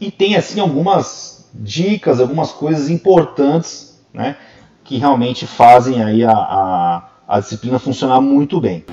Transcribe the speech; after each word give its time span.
e 0.00 0.10
tem 0.10 0.34
assim 0.34 0.60
algumas 0.60 1.48
dicas, 1.52 2.20
algumas 2.20 2.52
coisas 2.52 2.88
importantes, 2.88 4.00
né, 4.14 4.36
que 4.82 4.96
realmente 4.96 5.46
fazem 5.46 6.02
aí 6.02 6.24
a, 6.24 6.32
a, 6.32 7.08
a 7.28 7.40
disciplina 7.40 7.78
funcionar 7.78 8.20
muito 8.20 8.60
bem. 8.60 8.84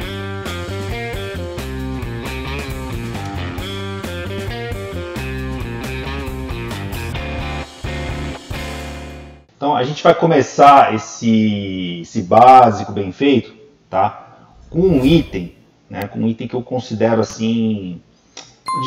Então 9.55 9.75
a 9.75 9.83
gente 9.83 10.03
vai 10.03 10.13
começar 10.13 10.93
esse, 10.93 12.01
esse 12.01 12.21
básico 12.21 12.91
bem 12.91 13.11
feito, 13.11 13.55
tá? 13.89 14.51
Com 14.69 14.81
um 14.81 15.03
item, 15.03 15.55
né? 15.89 16.07
Com 16.07 16.19
um 16.19 16.27
item 16.27 16.47
que 16.47 16.53
eu 16.53 16.61
considero 16.61 17.21
assim, 17.21 17.99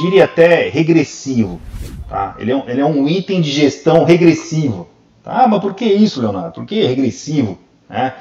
diria 0.02 0.24
até 0.24 0.68
regressivo, 0.68 1.60
tá? 2.08 2.36
Ele 2.38 2.52
é, 2.52 2.56
um, 2.56 2.68
ele 2.68 2.80
é 2.80 2.86
um 2.86 3.08
item 3.08 3.40
de 3.40 3.50
gestão 3.50 4.04
regressivo. 4.04 4.88
Tá? 5.22 5.44
Ah, 5.44 5.48
mas 5.48 5.60
por 5.60 5.74
que 5.74 5.84
isso, 5.84 6.20
Leonardo? 6.20 6.52
Por 6.52 6.66
que 6.66 6.84
regressivo? 6.84 7.58
Né? 7.88 8.14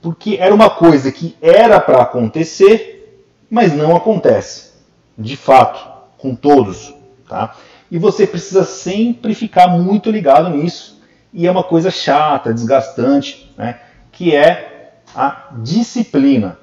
Porque 0.00 0.36
era 0.40 0.54
uma 0.54 0.70
coisa 0.70 1.10
que 1.12 1.36
era 1.40 1.80
para 1.80 2.02
acontecer, 2.02 3.24
mas 3.50 3.72
não 3.72 3.96
acontece. 3.96 4.70
De 5.18 5.36
fato, 5.36 5.86
com 6.16 6.34
todos. 6.34 6.94
Tá? 7.28 7.54
E 7.90 7.98
você 7.98 8.26
precisa 8.26 8.64
sempre 8.64 9.34
ficar 9.34 9.68
muito 9.68 10.10
ligado 10.10 10.48
nisso 10.50 11.00
e 11.32 11.46
é 11.46 11.50
uma 11.50 11.62
coisa 11.62 11.90
chata, 11.90 12.52
desgastante, 12.52 13.52
né? 13.56 13.80
que 14.12 14.34
é 14.34 14.92
a 15.14 15.50
disciplina. 15.58 16.58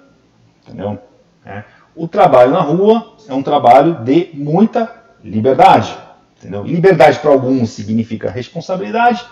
Entendeu? 0.63 0.99
É. 1.45 1.63
O 1.97 2.07
trabalho 2.07 2.51
na 2.51 2.61
rua 2.61 3.15
é 3.27 3.33
um 3.33 3.41
trabalho 3.41 3.95
de 4.03 4.29
muita 4.33 4.89
liberdade. 5.23 5.97
Entendeu? 6.38 6.63
Liberdade 6.63 7.19
para 7.19 7.31
alguns 7.31 7.71
significa 7.71 8.29
responsabilidade 8.29 9.25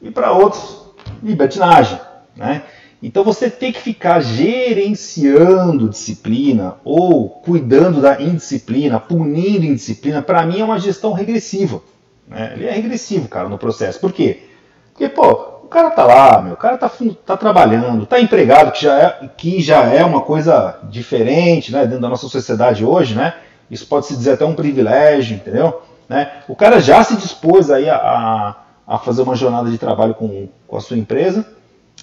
e 0.00 0.10
para 0.10 0.32
outros 0.32 0.86
libertinagem. 1.22 2.00
Né? 2.34 2.62
Então 3.02 3.22
você 3.22 3.50
tem 3.50 3.70
que 3.70 3.80
ficar 3.80 4.20
gerenciando 4.20 5.88
disciplina 5.88 6.76
ou 6.82 7.28
cuidando 7.28 8.00
da 8.00 8.20
indisciplina, 8.20 8.98
punindo 8.98 9.66
indisciplina, 9.66 10.22
para 10.22 10.44
mim 10.46 10.60
é 10.60 10.64
uma 10.64 10.78
gestão 10.78 11.12
regressiva. 11.12 11.82
Né? 12.26 12.54
Ele 12.54 12.66
é 12.66 12.72
regressivo, 12.72 13.28
cara, 13.28 13.48
no 13.48 13.58
processo. 13.58 14.00
Por 14.00 14.12
quê? 14.12 14.44
Porque, 14.92 15.10
pô, 15.10 15.55
o 15.66 15.68
cara 15.68 15.90
tá 15.90 16.04
lá, 16.04 16.40
meu, 16.40 16.54
o 16.54 16.56
cara 16.56 16.78
tá, 16.78 16.88
tá 17.26 17.36
trabalhando, 17.36 18.06
tá 18.06 18.20
empregado, 18.20 18.70
que 18.70 18.84
já, 18.84 18.98
é, 18.98 19.30
que 19.36 19.60
já 19.60 19.82
é 19.82 20.04
uma 20.04 20.20
coisa 20.20 20.78
diferente, 20.84 21.72
né, 21.72 21.84
dentro 21.84 22.00
da 22.00 22.08
nossa 22.08 22.28
sociedade 22.28 22.84
hoje, 22.84 23.16
né? 23.16 23.34
Isso 23.68 23.84
pode 23.88 24.06
se 24.06 24.16
dizer 24.16 24.34
até 24.34 24.44
um 24.44 24.54
privilégio, 24.54 25.34
entendeu? 25.34 25.82
Né? 26.08 26.30
O 26.46 26.54
cara 26.54 26.78
já 26.80 27.02
se 27.02 27.16
dispôs 27.16 27.68
aí 27.68 27.90
a, 27.90 28.54
a 28.86 28.98
fazer 28.98 29.22
uma 29.22 29.34
jornada 29.34 29.68
de 29.68 29.76
trabalho 29.76 30.14
com, 30.14 30.48
com 30.68 30.76
a 30.76 30.80
sua 30.80 30.96
empresa, 30.96 31.44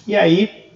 e 0.06 0.14
aí 0.14 0.70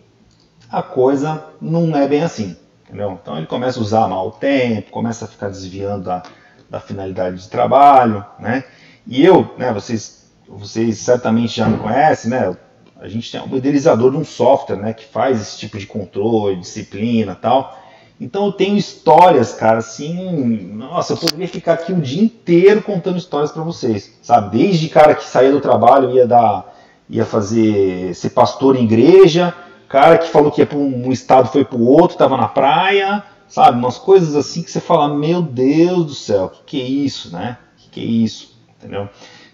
a 0.73 0.81
coisa 0.81 1.45
não 1.61 1.95
é 1.95 2.09
bem 2.09 2.23
assim, 2.23 2.57
entendeu? 2.87 3.19
Então 3.23 3.37
ele 3.37 3.47
começa 3.47 3.79
a 3.79 3.83
usar 3.83 4.09
mal 4.09 4.29
o 4.29 4.33
tempo, 4.33 4.91
começa 4.91 5.27
a 5.27 5.29
ficar 5.29 5.49
desviando 5.49 6.05
da, 6.05 6.23
da 6.71 6.81
finalidade 6.81 7.37
de 7.37 7.51
trabalho, 7.51 8.25
né? 8.39 8.65
E 9.07 9.23
eu, 9.23 9.55
né, 9.59 9.75
vocês 9.75 10.19
vocês 10.49 10.97
certamente 10.99 11.55
já 11.55 11.69
me 11.69 11.77
conhecem, 11.77 12.31
né? 12.31 12.57
A 13.01 13.09
gente 13.09 13.31
tem 13.31 13.41
um 13.41 13.57
idealizador 13.57 14.11
de 14.11 14.17
um 14.17 14.25
software, 14.25 14.77
né, 14.77 14.93
que 14.93 15.05
faz 15.05 15.41
esse 15.41 15.59
tipo 15.59 15.79
de 15.79 15.87
controle, 15.87 16.57
disciplina, 16.57 17.35
tal. 17.35 17.79
Então 18.21 18.47
eu 18.47 18.53
tenho 18.53 18.77
histórias, 18.77 19.55
cara, 19.55 19.79
assim, 19.79 20.73
nossa, 20.75 21.13
eu 21.13 21.17
poderia 21.17 21.47
ficar 21.47 21.75
aqui 21.75 21.93
o 21.93 22.01
dia 22.01 22.23
inteiro 22.23 22.83
contando 22.83 23.17
histórias 23.17 23.53
para 23.53 23.63
vocês, 23.63 24.19
sabe? 24.21 24.59
Desde 24.59 24.89
cara 24.89 25.15
que 25.15 25.25
saía 25.25 25.53
do 25.53 25.61
trabalho 25.61 26.11
ia 26.11 26.27
dar, 26.27 26.75
ia 27.09 27.25
fazer 27.25 28.13
ser 28.17 28.31
pastor 28.31 28.75
em 28.75 28.83
igreja, 28.83 29.55
cara 29.89 30.19
que 30.19 30.29
falou 30.29 30.51
que 30.51 30.61
ia 30.61 30.67
para 30.67 30.79
um 30.79 31.13
estado 31.13 31.49
foi 31.49 31.65
para 31.65 31.79
o 31.79 31.87
outro, 31.87 32.17
estava 32.17 32.37
na 32.37 32.49
praia, 32.49 33.23
sabe? 33.47 33.79
Umas 33.79 33.99
coisas 33.99 34.35
assim 34.35 34.65
que 34.65 34.71
você 34.73 34.81
fala, 34.81 35.15
meu 35.15 35.41
Deus 35.41 36.07
do 36.07 36.15
céu, 36.15 36.49
que 36.51 36.65
que 36.65 36.83
é 36.83 36.85
isso, 36.85 37.33
né? 37.33 37.59
Que 37.77 37.91
que 37.91 38.01
é 38.01 38.05
isso, 38.05 38.59
entendeu? 38.77 39.09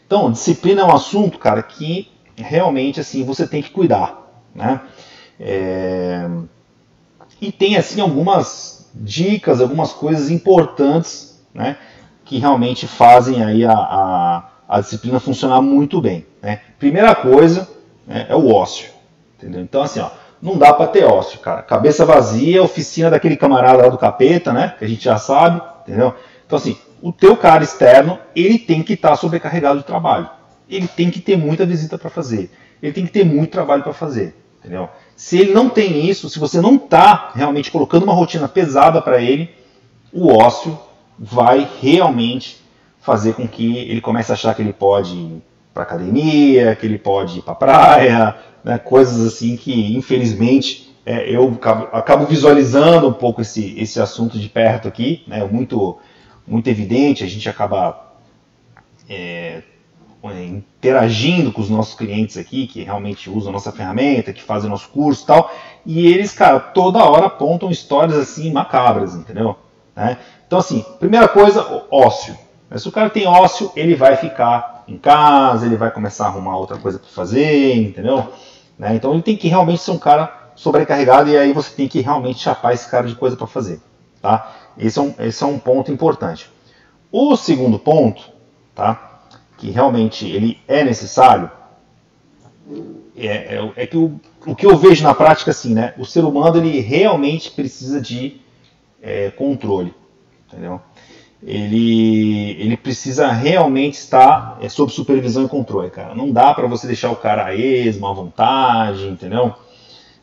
Então, 0.06 0.32
disciplina 0.32 0.80
é 0.80 0.84
um 0.84 0.94
assunto, 0.94 1.38
cara, 1.38 1.62
que 1.62 2.13
realmente 2.42 3.00
assim 3.00 3.24
você 3.24 3.46
tem 3.46 3.62
que 3.62 3.70
cuidar, 3.70 4.42
né? 4.54 4.80
É... 5.38 6.28
E 7.40 7.52
tem 7.52 7.76
assim 7.76 8.00
algumas 8.00 8.90
dicas, 8.94 9.60
algumas 9.60 9.92
coisas 9.92 10.30
importantes, 10.30 11.44
né? 11.52 11.76
Que 12.24 12.38
realmente 12.38 12.86
fazem 12.86 13.42
aí 13.44 13.64
a, 13.64 13.72
a, 13.72 14.48
a 14.68 14.80
disciplina 14.80 15.20
funcionar 15.20 15.60
muito 15.60 16.00
bem. 16.00 16.24
Né? 16.42 16.60
Primeira 16.78 17.14
coisa 17.14 17.68
né, 18.06 18.26
é 18.28 18.34
o 18.34 18.52
ócio, 18.52 18.90
entendeu? 19.36 19.60
Então 19.60 19.82
assim, 19.82 20.00
ó, 20.00 20.10
não 20.40 20.56
dá 20.56 20.72
para 20.72 20.86
ter 20.86 21.04
ócio, 21.04 21.38
cara. 21.40 21.62
Cabeça 21.62 22.04
vazia, 22.04 22.62
oficina 22.62 23.10
daquele 23.10 23.36
camarada 23.36 23.82
lá 23.82 23.88
do 23.88 23.98
capeta, 23.98 24.52
né? 24.52 24.74
Que 24.78 24.84
a 24.84 24.88
gente 24.88 25.04
já 25.04 25.18
sabe, 25.18 25.60
entendeu? 25.82 26.14
Então 26.46 26.56
assim, 26.56 26.78
o 27.02 27.12
teu 27.12 27.36
cara 27.36 27.62
externo, 27.62 28.18
ele 28.34 28.58
tem 28.58 28.82
que 28.82 28.94
estar 28.94 29.10
tá 29.10 29.16
sobrecarregado 29.16 29.80
de 29.80 29.84
trabalho. 29.84 30.28
Ele 30.68 30.88
tem 30.88 31.10
que 31.10 31.20
ter 31.20 31.36
muita 31.36 31.66
visita 31.66 31.98
para 31.98 32.10
fazer. 32.10 32.50
Ele 32.82 32.92
tem 32.92 33.06
que 33.06 33.12
ter 33.12 33.24
muito 33.24 33.50
trabalho 33.50 33.82
para 33.82 33.92
fazer. 33.92 34.34
Entendeu? 34.58 34.88
Se 35.14 35.38
ele 35.38 35.52
não 35.52 35.68
tem 35.68 36.08
isso, 36.08 36.30
se 36.30 36.38
você 36.38 36.60
não 36.60 36.76
está 36.76 37.32
realmente 37.34 37.70
colocando 37.70 38.04
uma 38.04 38.14
rotina 38.14 38.48
pesada 38.48 39.00
para 39.02 39.20
ele, 39.20 39.50
o 40.12 40.32
ócio 40.32 40.78
vai 41.18 41.68
realmente 41.80 42.64
fazer 43.00 43.34
com 43.34 43.46
que 43.46 43.76
ele 43.76 44.00
comece 44.00 44.32
a 44.32 44.34
achar 44.34 44.54
que 44.54 44.62
ele 44.62 44.72
pode 44.72 45.14
ir 45.14 45.42
para 45.74 45.82
academia, 45.82 46.74
que 46.74 46.86
ele 46.86 46.98
pode 46.98 47.40
ir 47.40 47.42
para 47.42 47.54
praia, 47.54 48.36
né, 48.64 48.78
coisas 48.78 49.26
assim 49.26 49.56
que 49.56 49.94
infelizmente 49.94 50.96
é, 51.04 51.28
eu 51.28 51.48
acabo, 51.48 51.88
acabo, 51.92 52.26
visualizando 52.26 53.06
um 53.08 53.12
pouco 53.12 53.42
esse, 53.42 53.78
esse 53.78 54.00
assunto 54.00 54.38
de 54.38 54.48
perto 54.48 54.88
aqui, 54.88 55.22
né, 55.26 55.44
muito 55.44 55.98
muito 56.46 56.68
evidente, 56.68 57.24
a 57.24 57.26
gente 57.26 57.48
acaba 57.48 58.14
é, 59.08 59.62
interagindo 60.32 61.52
com 61.52 61.60
os 61.60 61.68
nossos 61.68 61.94
clientes 61.94 62.36
aqui, 62.36 62.66
que 62.66 62.82
realmente 62.82 63.28
usam 63.28 63.52
nossa 63.52 63.72
ferramenta, 63.72 64.32
que 64.32 64.42
fazem 64.42 64.70
nosso 64.70 64.88
curso 64.88 65.24
e 65.24 65.26
tal, 65.26 65.50
e 65.84 66.06
eles, 66.06 66.32
cara, 66.32 66.58
toda 66.58 67.04
hora 67.04 67.26
apontam 67.26 67.70
histórias 67.70 68.16
assim 68.16 68.52
macabras, 68.52 69.14
entendeu? 69.14 69.56
Né? 69.94 70.18
Então, 70.46 70.58
assim, 70.58 70.84
primeira 70.98 71.28
coisa, 71.28 71.84
ócio. 71.90 72.36
Se 72.76 72.88
o 72.88 72.92
cara 72.92 73.10
tem 73.10 73.26
ócio, 73.26 73.70
ele 73.76 73.94
vai 73.94 74.16
ficar 74.16 74.84
em 74.88 74.98
casa, 74.98 75.66
ele 75.66 75.76
vai 75.76 75.90
começar 75.90 76.26
a 76.26 76.28
arrumar 76.28 76.56
outra 76.56 76.76
coisa 76.76 76.98
para 76.98 77.08
fazer, 77.08 77.76
entendeu? 77.76 78.32
Né? 78.78 78.94
Então 78.94 79.12
ele 79.12 79.22
tem 79.22 79.36
que 79.36 79.48
realmente 79.48 79.80
ser 79.80 79.92
um 79.92 79.98
cara 79.98 80.50
sobrecarregado 80.56 81.30
e 81.30 81.36
aí 81.36 81.52
você 81.52 81.70
tem 81.74 81.88
que 81.88 82.00
realmente 82.00 82.40
chapar 82.40 82.72
esse 82.72 82.88
cara 82.90 83.06
de 83.06 83.14
coisa 83.14 83.36
para 83.36 83.46
fazer, 83.46 83.80
tá? 84.20 84.52
Esse 84.76 84.98
é, 84.98 85.02
um, 85.02 85.14
esse 85.20 85.42
é 85.42 85.46
um 85.46 85.58
ponto 85.58 85.90
importante. 85.90 86.50
O 87.10 87.36
segundo 87.36 87.78
ponto, 87.78 88.22
tá, 88.74 89.13
que 89.64 89.70
realmente 89.70 90.26
ele 90.26 90.58
é 90.68 90.84
necessário, 90.84 91.50
é, 93.16 93.56
é, 93.56 93.72
é 93.76 93.86
que 93.86 93.96
o, 93.96 94.20
o 94.46 94.54
que 94.54 94.66
eu 94.66 94.76
vejo 94.76 95.02
na 95.02 95.14
prática 95.14 95.52
assim, 95.52 95.72
né, 95.72 95.94
o 95.96 96.04
ser 96.04 96.22
humano 96.22 96.58
ele 96.58 96.80
realmente 96.80 97.50
precisa 97.50 97.98
de 97.98 98.42
é, 99.02 99.30
controle, 99.30 99.94
entendeu? 100.46 100.82
Ele, 101.42 102.50
ele 102.60 102.76
precisa 102.76 103.32
realmente 103.32 103.94
estar 103.94 104.58
é, 104.60 104.68
sob 104.68 104.92
supervisão 104.92 105.46
e 105.46 105.48
controle, 105.48 105.90
cara. 105.90 106.14
Não 106.14 106.30
dá 106.30 106.52
para 106.52 106.66
você 106.66 106.86
deixar 106.86 107.10
o 107.10 107.16
cara 107.16 107.46
a 107.46 107.54
esmo, 107.54 108.06
à 108.06 108.12
vontade, 108.12 109.08
entendeu? 109.08 109.54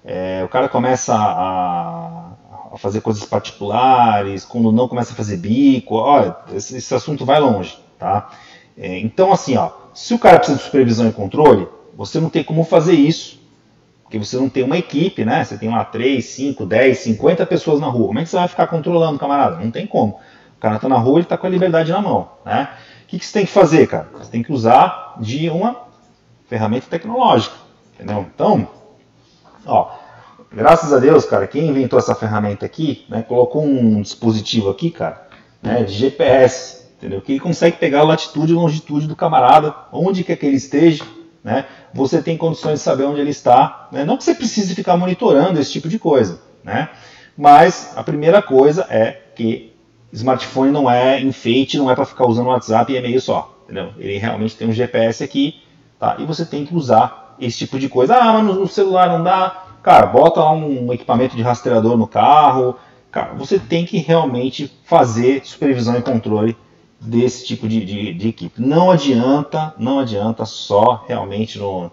É, 0.06 0.44
o 0.46 0.50
cara 0.50 0.70
começa 0.70 1.16
a, 1.16 2.32
a 2.74 2.78
fazer 2.78 3.02
coisas 3.02 3.26
particulares, 3.26 4.46
quando 4.46 4.72
não 4.72 4.88
começa 4.88 5.14
a 5.14 5.16
fazer 5.16 5.38
bico, 5.38 5.96
olha, 5.96 6.36
esse, 6.54 6.78
esse 6.78 6.94
assunto 6.94 7.26
vai 7.26 7.40
longe, 7.40 7.78
tá? 7.98 8.30
É, 8.78 9.00
então, 9.00 9.32
assim, 9.32 9.58
ó, 9.58 9.72
se 9.94 10.14
o 10.14 10.20
cara 10.20 10.38
precisa 10.38 10.58
de 10.58 10.64
supervisão 10.64 11.08
e 11.08 11.12
controle, 11.12 11.68
você 11.96 12.20
não 12.20 12.30
tem 12.30 12.44
como 12.44 12.64
fazer 12.64 12.94
isso, 12.94 13.40
porque 14.04 14.18
você 14.18 14.38
não 14.38 14.50
tem 14.50 14.64
uma 14.64 14.78
equipe, 14.78 15.24
né? 15.24 15.44
Você 15.44 15.58
tem 15.58 15.70
lá 15.70 15.86
3, 15.86 16.24
5, 16.24 16.66
10, 16.66 16.98
50 16.98 17.46
pessoas 17.46 17.80
na 17.80 17.88
rua. 17.88 18.08
Como 18.08 18.20
é 18.20 18.24
que 18.24 18.30
você 18.30 18.38
vai 18.38 18.48
ficar 18.48 18.68
controlando, 18.68 19.20
camarada? 19.20 19.58
Não 19.58 19.72
tem 19.72 19.88
como. 19.88 20.20
O 20.58 20.60
cara 20.60 20.76
está 20.76 20.90
na 20.90 20.98
rua, 20.98 21.16
ele 21.16 21.24
está 21.24 21.38
com 21.38 21.48
a 21.48 21.50
liberdade 21.50 21.92
na 21.92 22.02
mão, 22.02 22.30
né? 22.46 22.70
O 23.04 23.08
que, 23.08 23.20
que 23.20 23.26
você 23.26 23.34
tem 23.34 23.46
que 23.46 23.52
fazer, 23.52 23.88
cara? 23.88 24.10
Você 24.14 24.32
tem 24.32 24.44
que 24.44 24.52
usar 24.52 25.16
de 25.20 25.50
uma 25.50 25.76
ferramenta 26.48 26.88
tecnológica, 26.90 27.56
entendeu? 27.94 28.26
Então, 28.34 28.68
ó, 29.66 29.92
Graças 30.54 30.92
a 30.92 31.00
Deus, 31.00 31.24
cara, 31.24 31.48
quem 31.48 31.70
inventou 31.70 31.98
essa 31.98 32.14
ferramenta 32.14 32.66
aqui, 32.66 33.06
né, 33.08 33.22
colocou 33.22 33.64
um 33.64 34.02
dispositivo 34.02 34.70
aqui, 34.70 34.92
cara, 34.92 35.26
né, 35.64 35.82
de 35.84 35.94
GPS, 35.94 36.81
entendeu? 37.02 37.20
Que 37.20 37.32
ele 37.32 37.40
consegue 37.40 37.78
pegar 37.78 38.02
a 38.02 38.04
latitude 38.04 38.52
e 38.52 38.56
longitude 38.56 39.08
do 39.08 39.16
camarada, 39.16 39.74
onde 39.92 40.24
quer 40.24 40.36
que 40.36 40.46
ele 40.46 40.56
esteja, 40.56 41.04
né? 41.44 41.66
Você 41.94 42.22
tem 42.22 42.38
condições 42.38 42.76
de 42.76 42.80
saber 42.80 43.06
onde 43.06 43.20
ele 43.20 43.32
está, 43.32 43.90
né? 43.92 44.06
Não 44.06 44.16
que 44.16 44.24
você 44.24 44.36
precise 44.36 44.76
ficar 44.76 44.96
monitorando 44.96 45.60
esse 45.60 45.72
tipo 45.72 45.90
de 45.90 45.98
coisa, 45.98 46.40
né? 46.64 46.90
Mas 47.36 47.94
a 47.96 48.04
primeira 48.04 48.42
coisa 48.42 48.86
é 48.88 49.20
que 49.36 49.74
smartphone 50.14 50.72
não 50.72 50.90
é 50.90 51.20
enfeite, 51.20 51.78
não 51.78 51.90
é 51.90 51.96
para 51.96 52.06
ficar 52.06 52.28
usando 52.28 52.48
WhatsApp 52.48 52.94
e 52.94 52.98
e-mail 52.98 53.20
só, 53.20 53.58
entendeu? 53.64 53.92
Ele 53.98 54.18
realmente 54.20 54.56
tem 54.56 54.70
um 54.70 54.74
GPS 54.74 55.24
aqui, 55.24 55.56
tá? 56.00 56.18
E 56.20 56.26
você 56.26 56.46
tem 56.46 56.66
que 56.66 56.76
usar 56.76 57.36
esse 57.40 57.58
tipo 57.58 57.80
de 57.80 57.90
coisa. 57.90 58.16
Ah, 58.16 58.34
mas 58.34 58.56
no 58.56 58.68
celular 58.68 59.10
não 59.10 59.24
dá. 59.24 59.66
Cara, 59.82 60.06
bota 60.06 60.40
lá 60.42 60.52
um 60.52 60.94
equipamento 60.94 61.36
de 61.36 61.42
rastreador 61.42 61.98
no 61.98 62.06
carro. 62.06 62.76
Cara, 63.12 63.34
você 63.34 63.58
tem 63.58 63.86
que 63.86 63.98
realmente 63.98 64.72
fazer 64.84 65.42
supervisão 65.44 65.98
e 65.98 66.02
controle 66.04 66.56
desse 67.02 67.46
tipo 67.46 67.68
de, 67.68 67.84
de, 67.84 68.14
de 68.14 68.30
equipe. 68.30 68.62
Não 68.62 68.92
adianta, 68.92 69.74
não 69.78 70.00
adianta 70.00 70.46
só 70.46 71.04
realmente 71.08 71.58
no, 71.58 71.92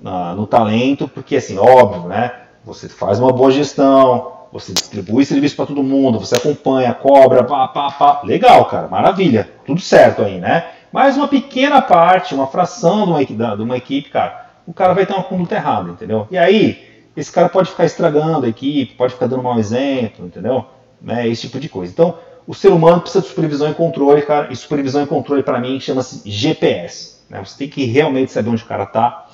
na, 0.00 0.34
no 0.34 0.46
talento, 0.46 1.08
porque 1.08 1.36
assim, 1.36 1.58
óbvio, 1.58 2.08
né? 2.08 2.32
Você 2.64 2.88
faz 2.88 3.18
uma 3.18 3.32
boa 3.32 3.50
gestão, 3.50 4.32
você 4.52 4.72
distribui 4.72 5.24
serviço 5.24 5.56
para 5.56 5.66
todo 5.66 5.82
mundo, 5.82 6.20
você 6.20 6.36
acompanha, 6.36 6.94
cobra, 6.94 7.42
pá, 7.42 7.66
pá, 7.68 7.90
pá. 7.90 8.20
Legal, 8.22 8.64
cara, 8.66 8.86
maravilha, 8.86 9.50
tudo 9.66 9.80
certo 9.80 10.22
aí, 10.22 10.38
né? 10.38 10.66
Mas 10.92 11.16
uma 11.16 11.26
pequena 11.26 11.82
parte, 11.82 12.34
uma 12.34 12.46
fração 12.46 13.04
de 13.04 13.32
uma, 13.34 13.56
de 13.56 13.62
uma 13.62 13.76
equipe, 13.76 14.10
cara, 14.10 14.50
o 14.64 14.72
cara 14.72 14.94
vai 14.94 15.04
ter 15.04 15.12
uma 15.12 15.24
conduta 15.24 15.56
errada, 15.56 15.90
entendeu? 15.90 16.28
E 16.30 16.38
aí, 16.38 17.08
esse 17.16 17.32
cara 17.32 17.48
pode 17.48 17.70
ficar 17.70 17.84
estragando 17.84 18.46
a 18.46 18.48
equipe, 18.48 18.94
pode 18.94 19.12
ficar 19.12 19.26
dando 19.26 19.42
mau 19.42 19.58
exemplo, 19.58 20.24
entendeu? 20.24 20.64
Né, 21.02 21.28
esse 21.28 21.42
tipo 21.42 21.58
de 21.58 21.68
coisa. 21.68 21.92
Então, 21.92 22.14
o 22.46 22.54
ser 22.54 22.68
humano 22.68 23.00
precisa 23.00 23.22
de 23.22 23.28
supervisão 23.28 23.70
e 23.70 23.74
controle, 23.74 24.22
cara, 24.22 24.52
e 24.52 24.56
supervisão 24.56 25.02
e 25.02 25.06
controle 25.06 25.42
para 25.42 25.58
mim 25.58 25.80
chama-se 25.80 26.28
GPS. 26.28 27.22
Né? 27.28 27.42
Você 27.44 27.58
tem 27.58 27.68
que 27.68 27.84
realmente 27.84 28.32
saber 28.32 28.50
onde 28.50 28.62
o 28.62 28.66
cara 28.66 28.86
tá, 28.86 29.26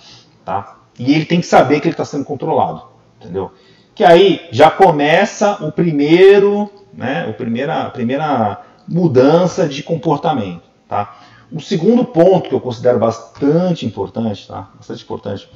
tá? 0.44 0.78
E 0.98 1.14
ele 1.14 1.24
tem 1.24 1.40
que 1.40 1.46
saber 1.46 1.80
que 1.80 1.88
ele 1.88 1.94
está 1.94 2.04
sendo 2.04 2.24
controlado, 2.24 2.82
entendeu? 3.20 3.50
Que 3.94 4.04
aí 4.04 4.48
já 4.52 4.70
começa 4.70 5.64
o 5.64 5.72
primeiro, 5.72 6.70
né, 6.92 7.26
o 7.28 7.34
primeira, 7.34 7.82
a 7.82 7.90
primeira 7.90 8.62
mudança 8.86 9.66
de 9.68 9.82
comportamento, 9.82 10.62
tá? 10.88 11.18
O 11.50 11.60
segundo 11.60 12.04
ponto 12.04 12.48
que 12.48 12.54
eu 12.54 12.60
considero 12.60 12.98
bastante 12.98 13.84
importante, 13.84 14.46
tá? 14.46 14.70
Bastante 14.76 15.02
importante, 15.02 15.48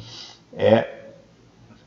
é 0.52 0.88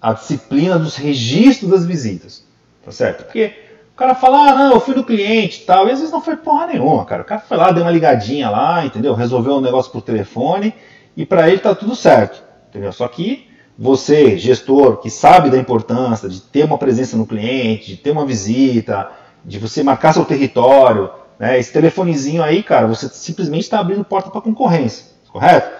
a 0.02 0.14
disciplina 0.14 0.80
dos 0.80 0.96
registros 0.96 1.70
das 1.70 1.86
visitas, 1.86 2.46
tá 2.86 2.92
certo? 2.92 3.26
Porque 3.26 3.54
o 3.98 4.06
cara 4.06 4.14
fala, 4.14 4.52
ah, 4.52 4.54
não, 4.54 4.74
eu 4.74 4.80
fui 4.80 4.94
do 4.94 5.04
cliente 5.04 5.64
e 5.64 5.66
tal, 5.66 5.88
e 5.88 5.92
às 5.92 5.98
vezes 5.98 6.14
não 6.14 6.22
foi 6.22 6.36
porra 6.36 6.68
nenhuma, 6.68 7.04
cara. 7.04 7.24
O 7.24 7.26
cara 7.26 7.42
foi 7.42 7.58
lá, 7.58 7.72
deu 7.72 7.82
uma 7.82 7.92
ligadinha 7.92 8.48
lá, 8.48 8.86
entendeu? 8.86 9.16
Resolveu 9.16 9.56
um 9.56 9.60
negócio 9.60 9.92
por 9.92 10.04
telefone 10.04 10.72
e 11.16 11.26
para 11.26 11.50
ele 11.50 11.58
tá 11.58 11.74
tudo 11.74 11.96
certo, 11.96 12.44
entendeu? 12.70 12.92
Só 12.92 13.08
que 13.08 13.50
você, 13.76 14.38
gestor, 14.38 14.98
que 14.98 15.10
sabe 15.10 15.50
da 15.50 15.58
importância 15.58 16.30
de 16.30 16.40
ter 16.40 16.64
uma 16.64 16.78
presença 16.78 17.18
no 17.18 17.26
cliente, 17.26 17.88
de 17.88 17.98
ter 17.98 18.12
uma 18.12 18.24
visita, 18.24 19.10
de 19.44 19.58
você 19.58 19.82
marcar 19.82 20.14
seu 20.14 20.26
território, 20.26 21.10
né? 21.40 21.58
Esse 21.58 21.74
telefonezinho 21.74 22.44
aí, 22.44 22.62
cara, 22.62 22.86
você 22.86 23.10
simplesmente 23.10 23.64
está 23.64 23.80
abrindo 23.80 24.04
porta 24.04 24.30
para 24.30 24.42
concorrência, 24.42 25.08
correto? 25.32 25.72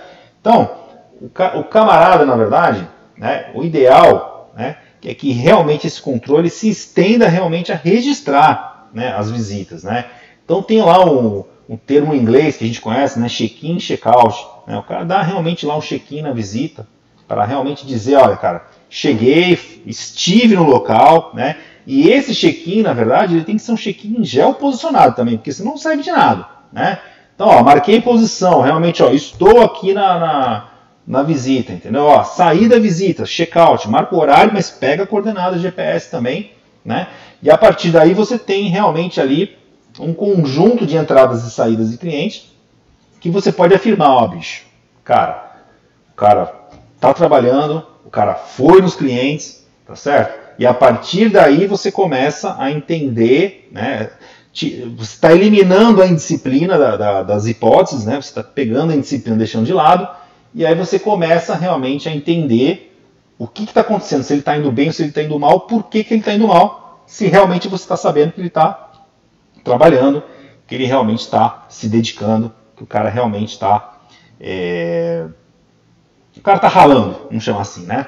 Então, 0.42 0.72
o, 1.22 1.30
ca 1.30 1.56
o 1.56 1.66
camarada, 1.66 2.26
na 2.26 2.36
verdade, 2.36 2.88
né, 3.16 3.52
o 3.54 3.64
ideal 3.64 4.52
né, 4.58 4.78
é 5.04 5.14
que 5.14 5.32
realmente 5.32 5.88
esse 5.88 6.02
controle 6.02 6.50
se 6.50 6.70
estenda 6.70 7.28
realmente 7.28 7.72
a 7.72 7.76
registrar 7.76 8.90
né, 8.94 9.14
as 9.16 9.30
visitas. 9.30 9.84
Né? 9.84 10.06
Então 10.44 10.62
tem 10.62 10.82
lá 10.82 11.06
um, 11.06 11.44
um 11.70 11.78
termo 11.78 12.14
em 12.14 12.20
inglês 12.20 12.58
que 12.58 12.64
a 12.64 12.68
gente 12.68 12.82
conhece, 12.82 13.20
né, 13.20 13.28
check-in, 13.28 13.80
check-out. 13.80 14.46
Né? 14.66 14.78
O 14.78 14.84
cara 14.84 15.04
dá 15.04 15.22
realmente 15.22 15.66
lá 15.66 15.78
um 15.78 15.82
check-in 15.82 16.22
na 16.22 16.32
visita 16.32 16.88
para 17.28 17.44
realmente 17.44 17.86
dizer, 17.86 18.16
olha, 18.16 18.38
cara, 18.38 18.66
cheguei, 18.90 19.84
estive 19.86 20.56
no 20.56 20.64
local, 20.64 21.32
né? 21.34 21.58
E 21.86 22.10
esse 22.10 22.34
check-in, 22.34 22.82
na 22.82 22.94
verdade, 22.94 23.36
ele 23.36 23.44
tem 23.44 23.58
que 23.58 23.62
ser 23.62 23.72
um 23.74 23.78
check-in 23.78 24.24
geoposicionado 24.24 25.16
também, 25.16 25.36
porque 25.36 25.52
senão 25.52 25.72
não 25.72 25.78
serve 25.78 26.04
de 26.04 26.12
nada, 26.12 26.46
né? 26.72 27.00
Então, 27.36 27.48
ó, 27.48 27.62
marquei 27.64 28.02
posição, 28.02 28.62
realmente, 28.62 29.04
ó, 29.04 29.12
estou 29.12 29.62
aqui 29.62 29.94
na, 29.94 30.20
na 30.20 30.70
na 31.08 31.24
visita, 31.24 31.72
entendeu? 31.72 32.04
Ó, 32.04 32.24
sair 32.24 32.68
da 32.68 32.78
visita, 32.78 33.26
check-out, 33.26 33.88
marca 33.90 34.14
o 34.14 34.20
horário, 34.20 34.54
mas 34.54 34.70
pega 34.70 35.04
a 35.04 35.08
coordenada 35.08 35.58
GPS 35.58 36.12
também, 36.12 36.52
né? 36.84 37.08
E 37.42 37.50
a 37.50 37.58
partir 37.58 37.92
daí 37.92 38.14
você 38.14 38.38
tem 38.38 38.68
realmente 38.68 39.22
ali 39.22 39.58
um 40.00 40.14
conjunto 40.14 40.86
de 40.86 40.98
entradas 40.98 41.46
e 41.46 41.52
saídas 41.52 41.92
de 41.92 41.98
clientes 41.98 42.52
que 43.22 43.30
você 43.30 43.52
pode 43.52 43.74
afirmar, 43.74 44.10
ó, 44.10 44.28
bicho, 44.28 44.66
cara, 45.04 45.56
o 46.12 46.16
cara 46.16 46.54
tá 47.00 47.14
trabalhando, 47.14 47.84
o 48.06 48.10
cara 48.10 48.36
foi 48.36 48.82
nos 48.82 48.96
clientes, 48.96 49.66
tá 49.86 49.96
certo? 49.96 50.48
E 50.60 50.66
a 50.66 50.74
partir 50.74 51.30
daí 51.30 51.68
você 51.68 51.92
começa 51.92 52.56
a 52.60 52.72
entender, 52.72 53.70
né? 53.72 54.10
Você 54.54 55.14
está 55.14 55.32
eliminando 55.32 56.02
a 56.02 56.08
indisciplina 56.08 56.80
da, 56.80 56.98
da, 56.98 57.24
das 57.24 57.46
hipóteses, 57.46 58.06
né? 58.06 58.16
Você 58.16 58.30
está 58.30 58.44
pegando 58.44 58.92
a 58.92 58.96
indisciplina, 58.96 59.38
deixando 59.38 59.66
de 59.66 59.74
lado, 59.74 60.08
e 60.58 60.66
aí 60.66 60.74
você 60.74 60.98
começa 60.98 61.54
realmente 61.54 62.10
a 62.10 62.12
entender 62.12 63.00
o 63.38 63.48
que 63.48 63.64
está 63.64 63.82
acontecendo, 63.82 64.24
se 64.24 64.34
ele 64.34 64.40
está 64.40 64.58
indo 64.58 64.72
bem 64.72 64.92
se 64.92 65.04
ele 65.04 65.10
está 65.10 65.22
indo 65.22 65.40
mal, 65.40 65.62
por 65.62 65.84
que, 65.84 66.04
que 66.04 66.16
ele 66.16 66.22
está 66.22 66.34
indo 66.34 66.48
mal, 66.48 67.04
se 67.06 67.28
realmente 67.28 67.68
você 67.68 67.84
está 67.84 67.96
sabendo 67.96 68.32
que 68.32 68.42
ele 68.42 68.48
está 68.48 68.90
trabalhando, 69.64 70.24
que 70.66 70.74
ele 70.74 70.86
realmente 70.86 71.20
está 71.20 71.68
se 71.70 71.88
dedicando, 71.88 72.52
que 72.76 72.82
o 72.82 72.88
cara 72.88 73.08
realmente 73.08 73.50
está. 73.50 74.00
É... 74.42 75.28
O 76.36 76.42
cara 76.42 76.58
está 76.58 76.68
ralando, 76.68 77.28
vamos 77.28 77.44
chamar 77.44 77.62
assim, 77.62 77.86
né? 77.86 78.08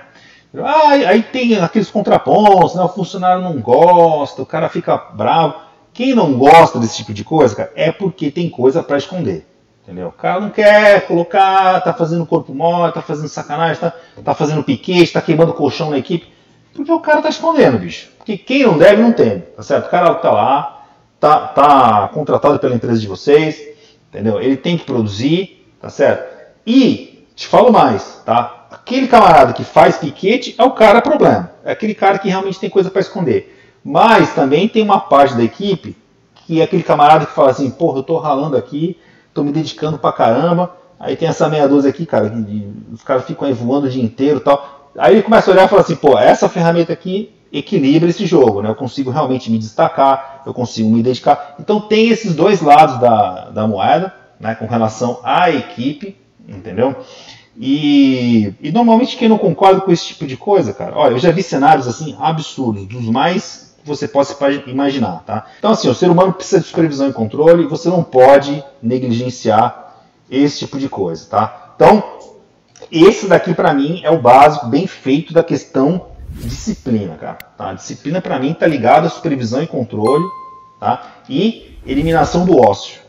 Ah, 0.57 0.89
aí 0.89 1.21
tem 1.21 1.55
aqueles 1.57 1.91
contrapontos, 1.91 2.73
né? 2.73 2.81
o 2.81 2.89
funcionário 2.89 3.43
não 3.43 3.61
gosta, 3.61 4.41
o 4.41 4.45
cara 4.45 4.69
fica 4.69 4.97
bravo. 4.97 5.53
Quem 5.93 6.15
não 6.15 6.33
gosta 6.33 6.79
desse 6.79 6.97
tipo 6.97 7.13
de 7.13 7.23
coisa, 7.23 7.55
cara, 7.55 7.71
é 7.75 7.91
porque 7.91 8.31
tem 8.31 8.49
coisa 8.49 8.81
para 8.81 8.97
esconder. 8.97 9.47
Entendeu? 9.89 10.09
O 10.09 10.12
cara 10.12 10.39
não 10.39 10.51
quer 10.51 11.07
colocar, 11.07 11.81
tá 11.81 11.91
fazendo 11.91 12.24
corpo 12.24 12.53
mole, 12.53 12.94
tá 12.94 13.01
fazendo 13.01 13.27
sacanagem, 13.27 13.81
tá, 13.81 13.91
tá 14.24 14.36
fazendo 14.36 14.63
piquete, 14.63 15.12
tá 15.12 15.19
queimando 15.19 15.51
colchão 15.51 15.89
na 15.89 15.97
equipe. 15.97 16.31
Porque 16.75 16.91
o 16.91 17.00
cara 17.00 17.24
tá 17.24 17.30
escondendo, 17.30 17.80
bicho. 17.80 18.07
Porque 18.19 18.38
quem 18.38 18.68
não 18.68 18.77
deve, 18.77 19.01
não 19.01 19.12
tem. 19.12 19.39
Tá 19.39 19.63
certo? 19.63 19.88
O 19.88 19.89
cara 19.89 20.13
tá 20.13 20.30
lá, 20.30 20.86
tá, 21.19 21.39
tá 21.39 22.07
contratado 22.13 22.59
pela 22.59 22.75
empresa 22.75 23.00
de 23.00 23.07
vocês, 23.07 23.59
entendeu? 24.09 24.39
Ele 24.39 24.56
tem 24.56 24.77
que 24.77 24.86
produzir, 24.86 25.68
tá 25.81 25.89
certo? 25.89 26.38
E, 26.68 27.25
te 27.35 27.47
falo 27.47 27.71
mais, 27.74 28.21
tá? 28.24 28.68
Aquele 28.69 29.07
camarada 29.07 29.53
que 29.53 29.63
faz 29.63 29.97
piquete 29.97 30.53
é 30.56 30.63
o 30.63 30.69
cara 30.69 31.01
problema. 31.01 31.51
É 31.65 31.71
aquele 31.71 31.95
cara 31.95 32.19
que 32.19 32.30
realmente 32.30 32.59
tem 32.59 32.69
coisa 32.69 32.92
para 32.92 33.01
esconder. 33.01 33.59
Mas 33.83 34.35
também 34.35 34.68
tem 34.68 34.83
uma 34.83 35.00
parte 35.00 35.33
da 35.33 35.44
equipe 35.44 35.97
que 36.45 36.62
é 36.62 36.63
aquele 36.63 36.83
camarada 36.83 37.25
que 37.25 37.33
fala 37.33 37.50
assim, 37.50 37.71
porra, 37.71 38.00
eu 38.00 38.03
tô 38.03 38.18
ralando 38.18 38.56
aqui, 38.56 38.95
tô 39.39 39.44
me 39.44 39.51
dedicando 39.51 39.97
pra 39.97 40.12
caramba. 40.12 40.75
Aí 41.00 41.15
tem 41.15 41.27
essa 41.27 41.47
meia 41.47 41.68
dúzia 41.68 41.89
aqui, 41.89 42.06
cara, 42.06 42.30
que 42.30 42.74
os 42.91 43.01
caras 43.03 43.23
ficam 43.23 43.47
aí 43.47 43.54
voando 43.54 43.87
o 43.87 43.90
dia 43.90 44.04
inteiro 44.04 44.40
e 44.40 44.44
tal. 44.44 44.92
Aí 44.97 45.13
ele 45.13 45.23
começa 45.23 45.49
a 45.49 45.54
olhar 45.54 45.66
e 45.66 45.69
fala 45.69 45.81
assim, 45.81 45.95
pô, 45.95 46.18
essa 46.18 46.49
ferramenta 46.49 46.92
aqui 46.92 47.33
equilibra 47.52 48.09
esse 48.09 48.25
jogo, 48.25 48.61
né? 48.61 48.69
Eu 48.69 48.75
consigo 48.75 49.09
realmente 49.09 49.49
me 49.49 49.57
destacar, 49.57 50.44
eu 50.45 50.54
consigo 50.54 50.90
me 50.90 51.02
dedicar. 51.02 51.56
Então 51.59 51.80
tem 51.80 52.09
esses 52.09 52.35
dois 52.35 52.61
lados 52.61 52.99
da, 52.99 53.49
da 53.49 53.66
moeda, 53.66 54.13
né? 54.40 54.56
Com 54.56 54.68
relação 54.68 55.21
à 55.23 55.49
equipe, 55.49 56.18
entendeu? 56.47 56.95
E, 57.57 58.54
e 58.61 58.71
normalmente 58.71 59.16
quem 59.16 59.30
não 59.30 59.37
concorda 59.37 59.81
com 59.81 59.92
esse 59.92 60.07
tipo 60.07 60.28
de 60.28 60.35
coisa, 60.35 60.73
cara, 60.73 60.97
olha, 60.97 61.13
eu 61.13 61.19
já 61.19 61.31
vi 61.31 61.44
cenários 61.44 61.87
assim 61.87 62.16
absurdos, 62.19 62.85
dos 62.85 63.06
mais 63.06 63.69
você 63.83 64.07
possa 64.07 64.36
imaginar, 64.68 65.24
tá? 65.26 65.45
Então, 65.57 65.71
assim, 65.71 65.90
o 65.90 65.95
ser 65.95 66.09
humano 66.09 66.33
precisa 66.33 66.62
de 66.62 66.68
supervisão 66.68 67.09
e 67.09 67.14
controle 67.14 67.68
você 67.68 67.90
não 67.90 68.04
pode 68.04 68.64
negligenciar 68.81 69.95
esse 70.30 70.59
tipo 70.59 70.78
de 70.78 70.88
coisa, 70.88 71.28
tá? 71.30 71.74
Então, 71.76 72.04
esse 72.92 73.28
daqui 73.28 73.54
para 73.54 73.74
mim 73.74 74.02
é 74.04 74.09
o 74.09 74.21
básico, 74.21 74.68
bem 74.68 74.88
feito 74.88 75.33
da 75.33 75.44
questão 75.44 76.07
disciplina, 76.30 77.16
cara. 77.16 77.38
Tá? 77.57 77.74
Disciplina 77.74 78.21
para 78.21 78.40
mim 78.40 78.54
tá 78.54 78.68
ligada 78.68 79.07
à 79.07 79.09
supervisão 79.09 79.62
e 79.62 79.68
controle, 79.68 80.26
tá? 80.80 81.16
E 81.28 81.78
eliminação 81.86 82.45
do 82.45 82.57
ócio. 82.57 83.02